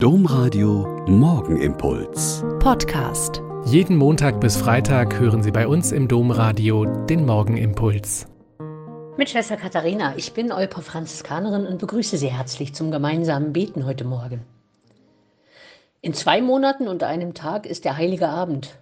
[0.00, 2.44] Domradio Morgenimpuls.
[2.60, 3.42] Podcast.
[3.64, 8.28] Jeden Montag bis Freitag hören Sie bei uns im Domradio den Morgenimpuls.
[9.16, 14.04] Mit Schwester Katharina, ich bin Olper Franziskanerin und begrüße Sie herzlich zum gemeinsamen Beten heute
[14.04, 14.44] Morgen.
[16.00, 18.76] In zwei Monaten und einem Tag ist der Heilige Abend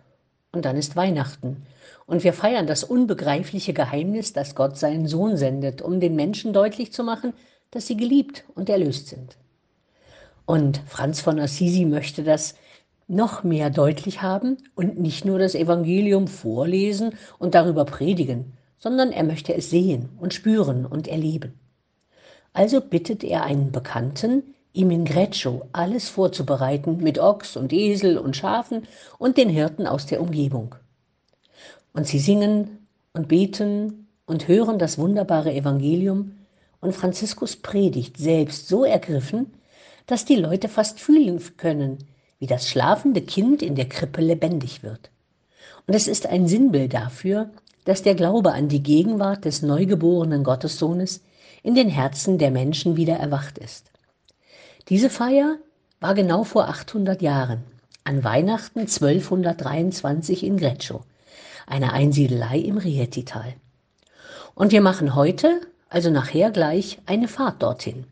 [0.53, 1.63] und dann ist Weihnachten.
[2.05, 6.93] Und wir feiern das unbegreifliche Geheimnis, dass Gott seinen Sohn sendet, um den Menschen deutlich
[6.93, 7.33] zu machen,
[7.71, 9.39] dass sie geliebt und erlöst sind.
[10.47, 12.55] Und Franz von Assisi möchte das
[13.09, 19.25] noch mehr deutlich haben und nicht nur das Evangelium vorlesen und darüber predigen, sondern er
[19.25, 21.55] möchte es sehen und spüren und erleben.
[22.53, 28.37] Also bittet er einen Bekannten, ihm in Greccio alles vorzubereiten mit Ochs und Esel und
[28.37, 28.87] Schafen
[29.19, 30.75] und den Hirten aus der Umgebung.
[31.93, 36.33] Und sie singen und beten und hören das wunderbare Evangelium
[36.81, 39.53] und Franziskus predigt selbst so ergriffen,
[40.07, 41.99] dass die Leute fast fühlen können,
[42.39, 45.11] wie das schlafende Kind in der Krippe lebendig wird.
[45.87, 47.51] Und es ist ein Sinnbild dafür,
[47.85, 51.23] dass der Glaube an die Gegenwart des neugeborenen Gottessohnes
[51.63, 53.91] in den Herzen der Menschen wieder erwacht ist.
[54.89, 55.57] Diese Feier
[56.01, 57.65] war genau vor 800 Jahren,
[58.05, 61.03] an Weihnachten 1223 in Greccio,
[61.67, 63.55] eine Einsiedelei im Rieti-Tal.
[64.55, 68.05] Und wir machen heute, also nachher gleich, eine Fahrt dorthin.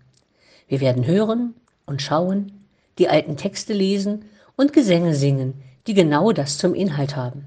[0.67, 1.55] Wir werden hören,
[1.87, 2.67] und schauen,
[2.99, 4.25] die alten Texte lesen
[4.57, 7.47] und Gesänge singen, die genau das zum Inhalt haben.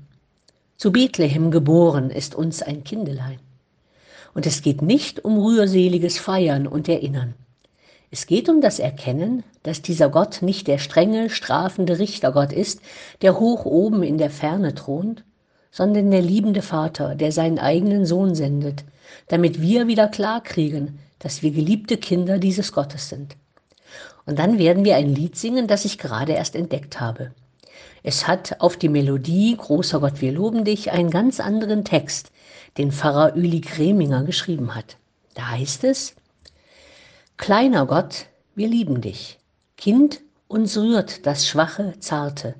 [0.77, 3.39] Zu Bethlehem geboren ist uns ein Kindelein.
[4.33, 7.33] Und es geht nicht um rührseliges Feiern und Erinnern.
[8.11, 12.81] Es geht um das Erkennen, dass dieser Gott nicht der strenge, strafende Richtergott ist,
[13.21, 15.23] der hoch oben in der Ferne thront,
[15.71, 18.85] sondern der liebende Vater, der seinen eigenen Sohn sendet,
[19.27, 23.35] damit wir wieder klarkriegen, dass wir geliebte Kinder dieses Gottes sind.
[24.25, 27.31] Und dann werden wir ein Lied singen, das ich gerade erst entdeckt habe.
[28.03, 32.31] Es hat auf die Melodie Großer Gott, wir loben dich einen ganz anderen Text,
[32.77, 34.97] den Pfarrer Üli Greminger geschrieben hat.
[35.33, 36.15] Da heißt es,
[37.37, 38.25] Kleiner Gott,
[38.55, 39.39] wir lieben dich.
[39.77, 42.55] Kind, uns rührt das Schwache, Zarte.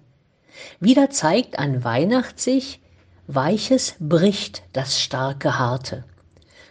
[0.79, 2.79] Wieder zeigt an Weihnacht sich,
[3.27, 6.03] Weiches bricht das starke Harte.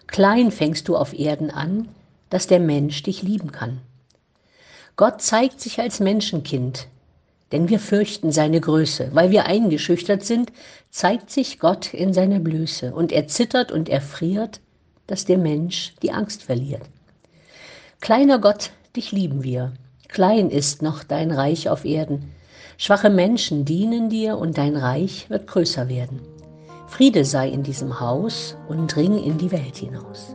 [0.07, 1.89] Klein fängst du auf Erden an,
[2.31, 3.81] dass der Mensch dich lieben kann.
[4.97, 6.89] Gott zeigt sich als Menschenkind,
[7.53, 9.11] denn wir fürchten seine Größe.
[9.13, 10.53] Weil wir eingeschüchtert sind,
[10.91, 14.61] zeigt sich Gott in seiner Blöße und er zittert und erfriert,
[15.07, 16.81] dass der Mensch die Angst verliert.
[18.01, 19.75] Kleiner Gott, dich lieben wir.
[20.09, 22.33] Klein ist noch dein Reich auf Erden.
[22.79, 26.21] Schwache Menschen dienen dir und dein Reich wird größer werden.
[26.87, 30.35] Friede sei in diesem Haus und dring in die Welt hinaus.